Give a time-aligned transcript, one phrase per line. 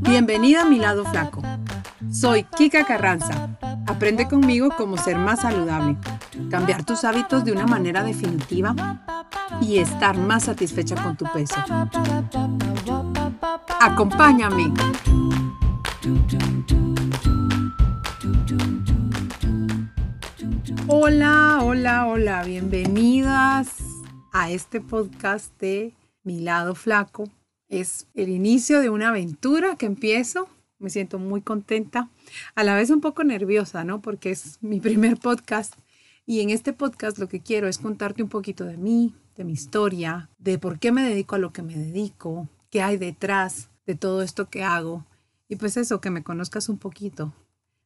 [0.00, 1.42] Bienvenida a mi lado flaco.
[2.12, 3.48] Soy Kika Carranza.
[3.86, 5.96] Aprende conmigo cómo ser más saludable,
[6.50, 8.74] cambiar tus hábitos de una manera definitiva
[9.60, 11.56] y estar más satisfecha con tu peso.
[13.80, 14.72] Acompáñame.
[20.88, 23.78] Hola, hola, hola, bienvenidas
[24.32, 27.24] a este podcast de Mi lado flaco.
[27.72, 30.46] Es el inicio de una aventura que empiezo.
[30.78, 32.10] Me siento muy contenta,
[32.54, 34.02] a la vez un poco nerviosa, ¿no?
[34.02, 35.74] Porque es mi primer podcast
[36.26, 39.54] y en este podcast lo que quiero es contarte un poquito de mí, de mi
[39.54, 43.94] historia, de por qué me dedico a lo que me dedico, qué hay detrás de
[43.94, 45.06] todo esto que hago
[45.48, 47.32] y pues eso, que me conozcas un poquito.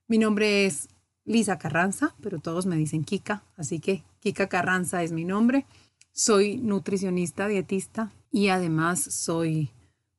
[0.08, 0.88] Mi nombre es
[1.24, 5.64] Lisa Carranza, pero todos me dicen Kika, así que Kika Carranza es mi nombre.
[6.10, 9.70] Soy nutricionista, dietista y además soy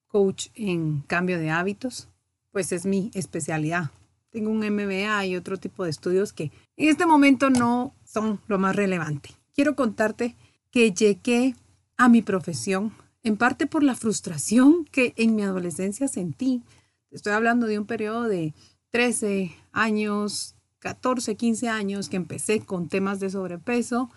[0.07, 2.09] coach en cambio de hábitos,
[2.51, 3.91] pues es mi especialidad.
[4.29, 8.59] Tengo un MBA y otro tipo de estudios que en este momento no son lo
[8.59, 9.31] más relevante.
[9.53, 10.35] Quiero contarte
[10.71, 11.55] que llegué
[11.97, 16.63] a mi profesión en parte por la frustración que en mi adolescencia sentí.
[17.09, 18.53] Estoy hablando de un periodo de
[18.91, 24.09] 13 años, 14, 15 años que empecé con temas de sobrepeso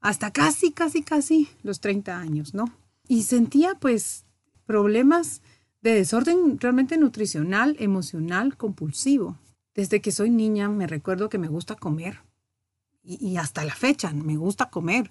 [0.00, 2.66] hasta casi, casi, casi los 30 años, ¿no?
[3.08, 4.25] Y sentía pues
[4.66, 5.42] problemas
[5.82, 9.38] de desorden realmente nutricional, emocional, compulsivo.
[9.74, 12.20] Desde que soy niña me recuerdo que me gusta comer
[13.06, 15.10] y, hasta la fecha me gusta comer.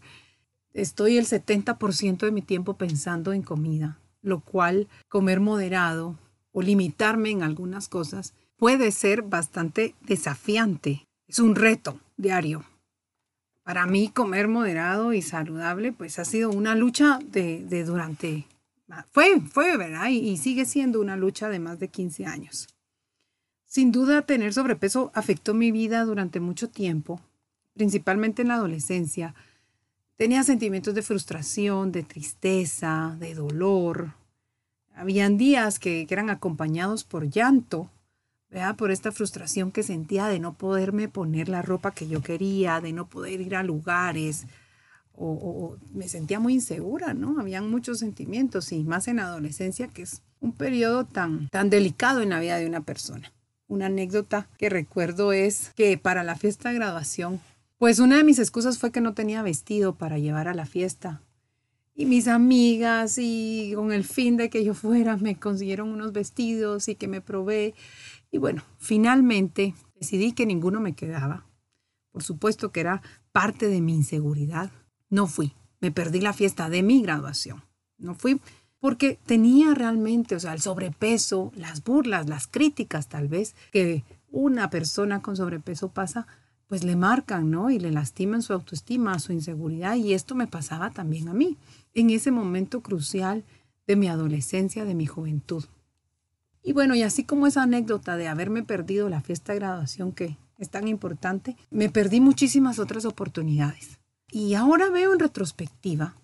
[0.73, 6.19] Estoy el 70% de mi tiempo pensando en comida, lo cual comer moderado
[6.51, 11.05] o limitarme en algunas cosas puede ser bastante desafiante.
[11.27, 12.65] Es un reto diario.
[13.63, 18.45] Para mí comer moderado y saludable pues ha sido una lucha de, durante...
[19.11, 20.09] Fue, fue, ¿verdad?
[20.09, 22.67] Y, sigue siendo una lucha de más de 15 años.
[23.65, 27.19] Sin duda, tener sobrepeso afectó mi vida durante mucho tiempo,
[27.73, 29.33] principalmente en la adolescencia.
[30.15, 34.13] Tenía sentimientos de frustración, de tristeza, de dolor.
[34.93, 37.89] Habían días que, eran acompañados por llanto
[38.77, 42.93] por esta frustración que sentía de no poderme poner la ropa que yo quería, de
[42.93, 44.45] no poder ir a lugares,
[45.17, 47.39] o, me sentía muy insegura, ¿no?
[47.39, 52.29] Habían muchos sentimientos y más en adolescencia, que es un periodo tan, tan delicado en
[52.29, 53.31] la vida de una persona.
[53.67, 57.39] Una anécdota que recuerdo es que para la fiesta de graduación,
[57.77, 61.21] pues una de mis excusas fue que no tenía vestido para llevar a la fiesta.
[61.95, 66.89] Y mis amigas y con el fin de que yo fuera me consiguieron unos vestidos
[66.89, 67.73] y que me probé
[68.35, 71.45] y bueno, finalmente decidí que ninguno me quedaba.
[72.11, 74.71] Por supuesto que era parte de mi inseguridad.
[75.15, 75.53] No fui.
[75.79, 77.63] Me perdí la fiesta de mi graduación.
[77.97, 78.41] No fui
[78.81, 84.69] porque tenía realmente, o sea, el sobrepeso, las burlas, las críticas tal vez que una
[84.69, 86.27] persona con sobrepeso pasa,
[86.67, 87.69] pues le marcan, ¿no?
[87.69, 89.95] Y le lastiman su autoestima, su inseguridad.
[89.95, 91.57] Y esto me pasaba también a mí,
[91.93, 93.45] en ese momento crucial
[93.87, 95.63] de mi adolescencia, de mi juventud.
[96.61, 100.35] Y bueno, y así como esa anécdota de haberme perdido la fiesta de graduación que
[100.57, 103.97] es tan importante, me perdí muchísimas otras oportunidades.
[104.31, 106.15] Y ahora veo en retrospectiva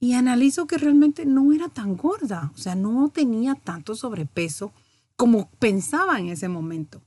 [0.00, 4.72] y analizo que realmente no era tan gorda, o sea, no tenía tanto sobrepeso
[5.16, 7.00] como pensaba en ese momento.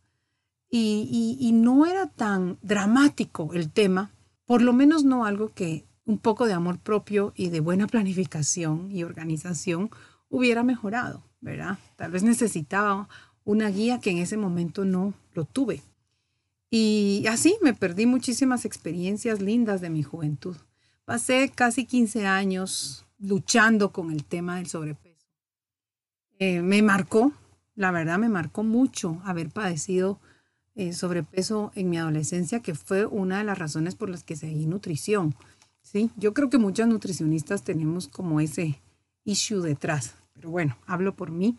[0.69, 4.11] Y, no era tan dramático el tema,
[4.45, 8.91] por lo menos no algo que un poco de amor propio y de buena planificación
[8.91, 9.89] y organización
[10.29, 11.23] hubiera mejorado.
[11.45, 11.77] ¿verdad?
[11.95, 13.07] Tal vez necesitaba
[13.43, 15.83] una guía que en ese momento no lo tuve.
[16.77, 20.57] Y así me perdí muchísimas experiencias lindas de mi juventud.
[21.05, 25.25] Pasé casi 15 años luchando con el tema del sobrepeso.
[26.37, 27.31] Eh, me marcó,
[27.75, 30.19] la verdad me marcó mucho haber padecido
[30.75, 34.65] eh, sobrepeso en mi adolescencia, que fue una de las razones por las que seguí
[34.65, 35.33] nutrición.
[35.81, 36.11] ¿sí?
[36.17, 38.81] Yo creo que muchas nutricionistas tenemos como ese
[39.23, 41.55] issue detrás, pero bueno, hablo por mí.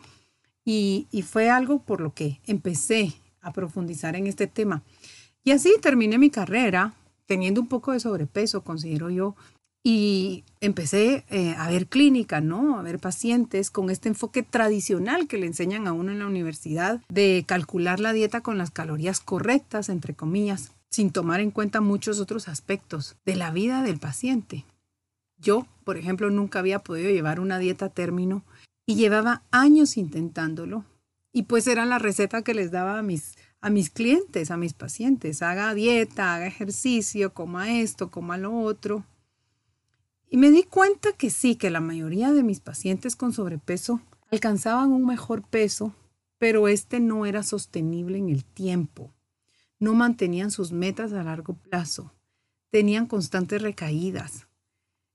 [0.63, 3.15] Y, fue algo por lo que empecé
[3.47, 4.83] a profundizar en este tema.
[5.43, 6.93] Y así terminé mi carrera
[7.25, 9.35] teniendo un poco de sobrepeso, considero yo,
[9.83, 12.77] y empecé eh, a ver clínica, ¿no?
[12.77, 17.01] A ver pacientes con este enfoque tradicional que le enseñan a uno en la universidad
[17.07, 22.19] de calcular la dieta con las calorías correctas, entre comillas, sin tomar en cuenta muchos
[22.19, 24.65] otros aspectos de la vida del paciente.
[25.37, 28.43] Yo, por ejemplo, nunca había podido llevar una dieta a término
[28.85, 30.83] y llevaba años intentándolo.
[31.31, 34.73] Y pues era la receta que les daba a mis, a mis clientes, a mis
[34.73, 35.41] pacientes.
[35.41, 39.05] Haga dieta, haga ejercicio, coma esto, coma lo otro.
[40.29, 44.91] Y me di cuenta que sí, que la mayoría de mis pacientes con sobrepeso alcanzaban
[44.91, 45.93] un mejor peso,
[46.37, 49.13] pero este no era sostenible en el tiempo.
[49.79, 52.13] No mantenían sus metas a largo plazo.
[52.71, 54.47] Tenían constantes recaídas.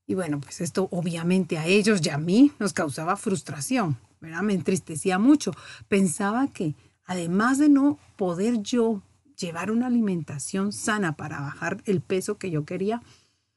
[0.07, 4.43] Y bueno, pues esto obviamente a ellos y a mí nos causaba frustración, ¿verdad?
[4.43, 5.53] Me entristecía mucho.
[5.89, 6.75] Pensaba que
[7.05, 9.03] además de no poder yo
[9.37, 13.03] llevar una alimentación sana para bajar el peso que yo quería,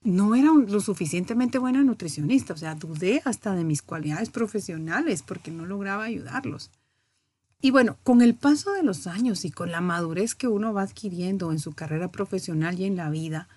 [0.01, 5.51] no era lo suficientemente buena nutricionista, o sea, dudé hasta de mis cualidades profesionales porque
[5.51, 6.71] no lograba ayudarlos.
[7.61, 10.83] Y bueno, con el paso de los años y con la madurez que uno va
[10.83, 13.47] adquiriendo en su carrera profesional y en la vida,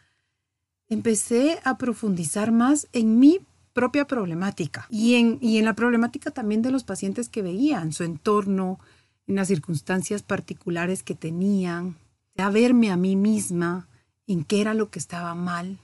[0.89, 3.41] empecé a profundizar más en mi
[3.79, 7.93] propia problemática y en, y en la problemática también de los pacientes que veía, en
[7.93, 8.81] su entorno,
[9.29, 11.95] en las circunstancias particulares que tenían,
[12.37, 13.87] a verme a mí misma
[14.27, 15.79] en qué era lo que estaba mal.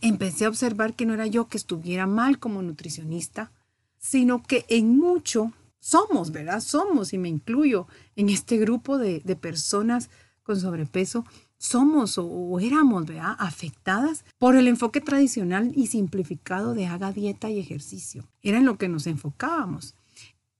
[0.00, 3.52] Empecé a observar que no era yo que estuviera mal como nutricionista,
[3.98, 6.60] sino que en mucho somos, ¿verdad?
[6.60, 7.86] Somos, y me incluyo
[8.16, 10.08] en este grupo de, personas
[10.46, 11.24] con sobrepeso,
[11.58, 13.34] somos o, éramos, ¿verdad?
[13.38, 18.24] Afectadas por el enfoque tradicional y simplificado de haga dieta y ejercicio.
[18.42, 19.96] Era en lo que nos enfocábamos.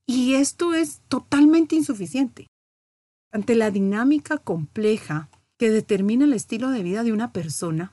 [0.04, 2.48] Y esto es totalmente insuficiente.
[3.30, 7.92] Ante la dinámica compleja que determina el estilo de vida de una persona,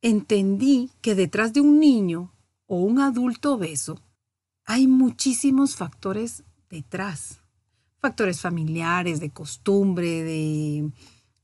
[0.00, 2.32] entendí que detrás de un niño
[2.66, 4.00] o un adulto obeso
[4.64, 7.40] hay muchísimos factores detrás.
[8.00, 10.90] Factores familiares, de costumbre, de,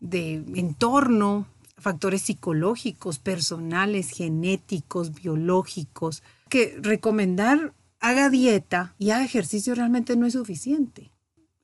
[0.01, 1.47] de entorno,
[1.79, 10.33] factores psicológicos, personales, genéticos, biológicos, que recomendar haga dieta y haga ejercicio realmente no es
[10.35, 11.13] suficiente.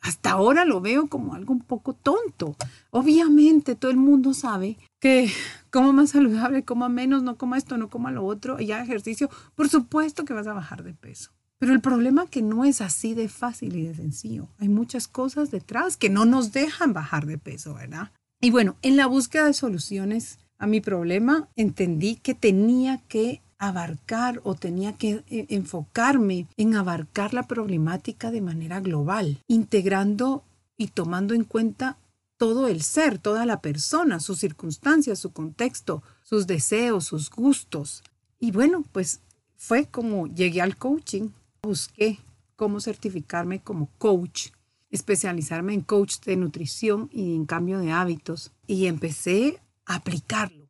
[0.00, 2.56] Hasta ahora lo veo como algo un poco tonto.
[2.90, 5.30] Obviamente todo el mundo sabe que
[5.70, 9.28] coma más saludable, coma menos, no coma esto, no coma lo otro y haga ejercicio.
[9.54, 11.32] Por supuesto que vas a bajar de peso.
[11.58, 14.48] Pero el problema es que no es así de fácil y de sencillo.
[14.58, 18.12] Hay muchas cosas detrás que no nos dejan bajar de peso, ¿verdad?
[18.40, 24.40] Y bueno, en la búsqueda de soluciones a mi problema entendí que tenía que abarcar
[24.44, 30.44] o tenía que eh, enfocarme en abarcar la problemática de manera global, integrando
[30.76, 31.98] y tomando en cuenta
[32.36, 38.04] todo el ser, toda la persona, sus circunstancias, su contexto, sus deseos, sus gustos.
[38.38, 39.20] Y bueno, pues
[39.56, 41.30] fue como llegué al coaching,
[41.62, 42.18] busqué
[42.56, 44.48] cómo certificarme como coach,
[44.90, 50.68] especializarme en coach de nutrición y en cambio de hábitos y empecé a aplicarlo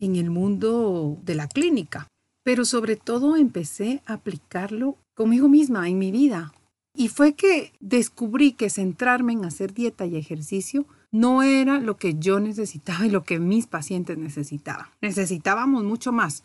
[0.00, 2.08] en el mundo de la clínica,
[2.42, 6.52] pero sobre todo empecé a aplicarlo conmigo misma en mi vida.
[6.94, 12.14] Y fue que descubrí que centrarme en hacer dieta y ejercicio no era lo que
[12.18, 14.86] yo necesitaba y lo que mis pacientes necesitaban.
[15.00, 16.42] Necesitábamos mucho más.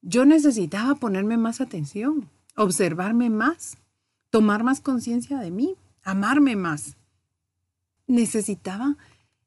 [0.00, 3.76] Yo necesitaba ponerme más atención, observarme más,
[4.30, 6.96] tomar más conciencia de mí, amarme más.
[8.06, 8.96] Necesitaba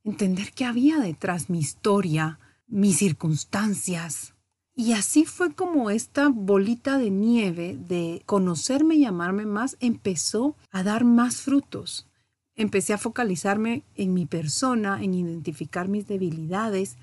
[0.04, 4.34] entender qué había detrás mi historia, mis circunstancias.
[4.76, 10.84] Y así fue como esta bolita de nieve de conocerme y amarme más empezó a
[10.84, 12.08] dar más frutos.
[12.56, 16.98] Empecé a focalizarme en mi persona, en identificar mis debilidades.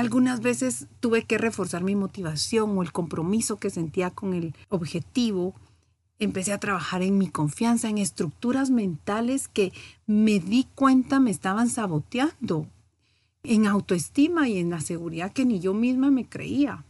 [0.00, 5.54] Algunas veces tuve que reforzar mi motivación o el compromiso que sentía con el objetivo.
[6.18, 9.74] Empecé a trabajar en mi confianza, en estructuras mentales que
[10.06, 12.66] me di cuenta me estaban saboteando
[13.42, 16.86] en autoestima y en la seguridad que ni yo misma me creía.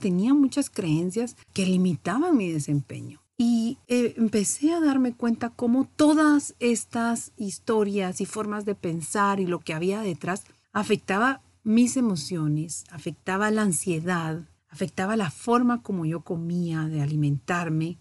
[0.00, 3.20] Tenía muchas creencias que limitaban mi desempeño.
[3.38, 9.46] Y eh, empecé a darme cuenta cómo todas estas historias y formas de pensar y
[9.46, 16.22] lo que había detrás afectaba mis emociones, afectaba la ansiedad, afectaba la forma como yo
[16.22, 17.98] comía, de alimentarme,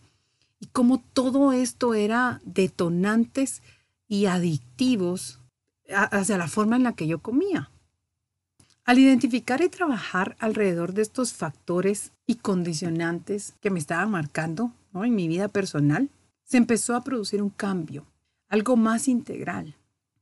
[0.60, 3.62] y cómo todo esto era detonantes
[4.08, 5.40] y adictivos
[5.90, 7.72] hacia la forma en la que yo comía.
[8.84, 15.16] Al identificar y trabajar alrededor de estos factores y condicionantes que me estaban marcando en
[15.16, 16.10] mi vida personal,
[16.44, 18.06] se empezó a producir un cambio,
[18.50, 19.76] algo más integral.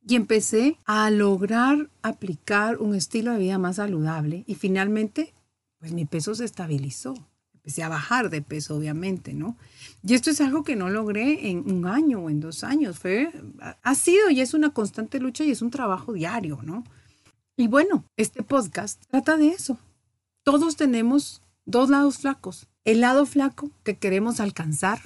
[0.10, 5.36] Y empecé a lograr aplicar un estilo de vida más saludable y finalmente,
[5.78, 7.14] pues mi peso se estabilizó.
[7.54, 9.56] Empecé a bajar de peso, obviamente, ¿no?
[10.02, 12.98] Y esto es algo que no logré en un año o en dos años.
[12.98, 13.32] Fue,
[13.84, 16.84] ha sido y es una constante lucha y es un trabajo diario, ¿no?
[17.56, 19.78] Y bueno, este podcast trata de eso.
[20.42, 22.66] Todos tenemos dos lados flacos.
[22.84, 25.02] El lado flaco que queremos alcanzar,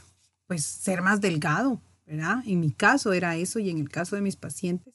[0.48, 2.41] pues ser más delgado, ¿verdad?
[2.45, 4.93] En mi caso era eso y en el caso de mis pacientes.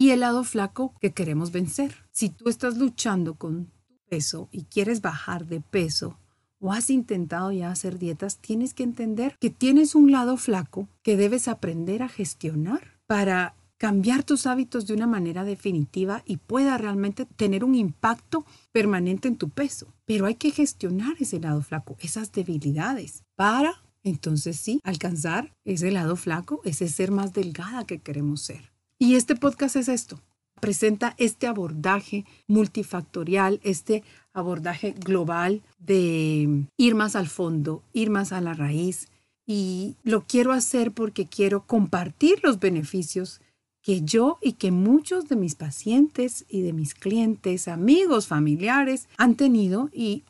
[0.00, 1.94] Y el lado flaco que queremos vencer.
[2.10, 6.18] Si tú estás luchando con tu peso y quieres bajar de peso
[6.58, 11.18] o has intentado ya hacer dietas, tienes que entender que tienes un lado flaco que
[11.18, 17.26] debes aprender a gestionar para cambiar tus hábitos de una manera definitiva y pueda realmente
[17.26, 19.92] tener un impacto permanente en tu peso.
[20.06, 26.16] Pero hay que gestionar ese lado flaco, esas debilidades, para entonces sí alcanzar ese lado
[26.16, 28.70] flaco, ese ser más delgada que queremos ser.
[29.02, 30.20] Y este podcast es esto,
[30.60, 34.04] presenta este abordaje multifactorial, este
[34.34, 39.08] abordaje global de ir más al fondo, ir más a la raíz.
[39.46, 43.40] Y lo quiero hacer porque quiero compartir los beneficios
[43.80, 49.34] que yo y que muchos de mis pacientes y de mis clientes, amigos, familiares han
[49.34, 50.24] tenido y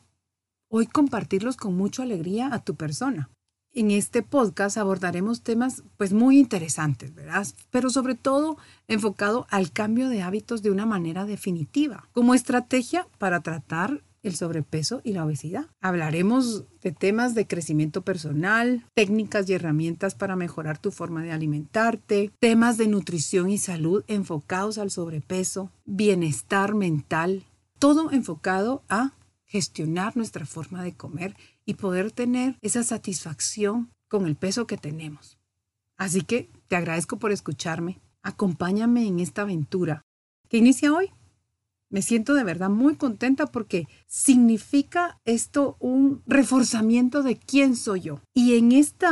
[0.69, 3.29] hoy compartirlos con mucha alegría a tu persona.
[3.73, 7.47] En este podcast abordaremos temas pues muy interesantes, ¿verdad?
[7.69, 8.57] Pero sobre todo
[8.89, 14.99] enfocado al cambio de hábitos de una manera definitiva, como estrategia para tratar el sobrepeso
[15.05, 15.67] y la obesidad.
[15.79, 22.31] Hablaremos de temas de crecimiento personal, técnicas y herramientas para mejorar tu forma de alimentarte,
[22.39, 27.45] temas de nutrición y salud enfocados al sobrepeso, bienestar mental,
[27.79, 29.13] todo enfocado a
[29.45, 35.37] gestionar nuestra forma de comer y poder tener esa satisfacción con el peso que tenemos.
[35.97, 37.99] Así que te agradezco por escucharme.
[38.23, 40.01] Acompáñame en esta aventura
[40.49, 41.11] que inicia hoy.
[41.89, 48.21] Me siento de verdad muy contenta porque significa esto un reforzamiento de quién soy yo.
[48.33, 49.07] Y en este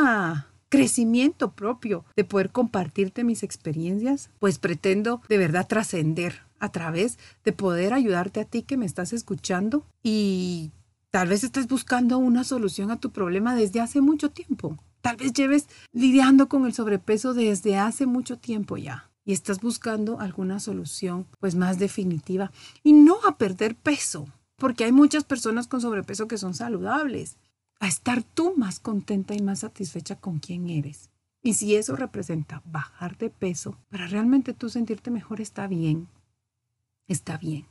[0.70, 7.54] crecimiento propio de poder compartirte mis experiencias, pues pretendo de verdad trascender a través de
[7.54, 10.72] poder ayudarte a ti que me estás escuchando y
[11.12, 14.78] Tal vez estés buscando una solución a tu problema desde hace mucho tiempo.
[15.02, 20.20] Tal vez lleves lidiando con el sobrepeso desde hace mucho tiempo ya y estás buscando
[20.20, 22.52] alguna solución pues más definitiva
[22.84, 27.38] y no a perder peso, porque hay muchas personas con sobrepeso que son saludables,
[27.80, 31.10] a estar tú más contenta y más satisfecha con quién eres.
[31.42, 36.08] Y si eso representa bajar de peso, para realmente tú sentirte mejor está bien,
[37.08, 37.66] está bien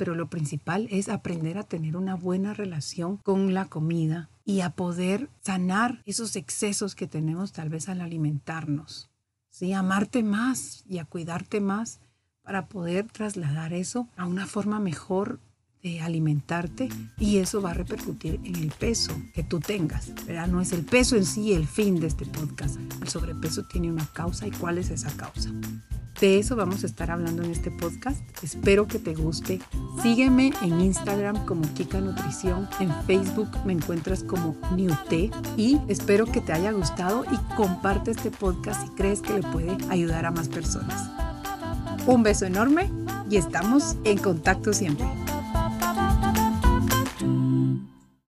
[0.00, 4.70] pero lo principal es aprender a tener una buena relación con la comida y a
[4.70, 9.10] poder sanar esos excesos que tenemos tal vez al alimentarnos.
[9.50, 12.00] Sí, amarte más y a cuidarte más
[12.40, 15.38] para poder trasladar eso a una forma mejor
[15.82, 16.88] de alimentarte
[17.18, 20.14] y eso va a repercutir en el peso que tú tengas.
[20.24, 20.48] ¿verdad?
[20.48, 22.78] No es el peso en sí el fin de este podcast.
[23.02, 25.50] El sobrepeso tiene una causa y cuál es esa causa.
[26.20, 28.20] De eso vamos a estar hablando en este podcast.
[28.44, 29.58] Espero que te guste.
[30.02, 32.68] Sígueme en Instagram como Kika Nutrición.
[32.78, 35.32] En Facebook me encuentras como Newt.
[35.56, 39.78] Y espero que te haya gustado y comparte este podcast si crees que le puede
[39.88, 41.10] ayudar a más personas.
[42.06, 42.90] Un beso enorme
[43.30, 45.06] y estamos en contacto siempre.